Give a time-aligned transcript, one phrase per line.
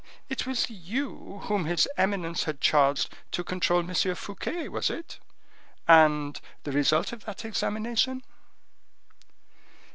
[0.29, 3.93] it was you whom his eminence had charged to control M.
[4.15, 5.19] Fouquet, was it?
[5.87, 8.23] And the result of that examination?"